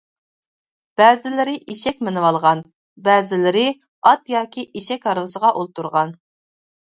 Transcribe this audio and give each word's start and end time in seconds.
بەزىلىرى 0.99 1.53
ئېشەك 1.73 1.99
مىنىۋالغان، 2.07 2.63
بەزىلىرى 3.07 3.65
ئات 4.11 4.33
ياكى 4.37 4.65
ئېشەك 4.81 5.05
ھارۋىسىغا 5.11 5.53
ئولتۇرغان. 5.59 6.17